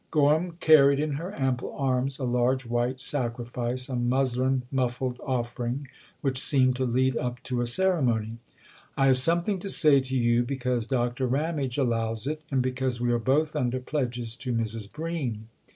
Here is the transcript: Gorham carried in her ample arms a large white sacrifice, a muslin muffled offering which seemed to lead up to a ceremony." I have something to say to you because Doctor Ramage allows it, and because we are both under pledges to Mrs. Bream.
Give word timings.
Gorham 0.09 0.53
carried 0.59 0.99
in 0.99 1.11
her 1.11 1.31
ample 1.37 1.73
arms 1.73 2.17
a 2.17 2.23
large 2.23 2.65
white 2.65 2.99
sacrifice, 2.99 3.87
a 3.87 3.95
muslin 3.95 4.63
muffled 4.71 5.19
offering 5.23 5.87
which 6.21 6.39
seemed 6.41 6.75
to 6.77 6.85
lead 6.85 7.15
up 7.17 7.39
to 7.43 7.61
a 7.61 7.67
ceremony." 7.67 8.39
I 8.97 9.05
have 9.05 9.19
something 9.19 9.59
to 9.59 9.69
say 9.69 9.99
to 9.99 10.17
you 10.17 10.41
because 10.41 10.87
Doctor 10.87 11.27
Ramage 11.27 11.77
allows 11.77 12.25
it, 12.25 12.41
and 12.49 12.63
because 12.63 12.99
we 12.99 13.11
are 13.11 13.19
both 13.19 13.55
under 13.55 13.79
pledges 13.79 14.35
to 14.37 14.51
Mrs. 14.51 14.91
Bream. 14.91 15.49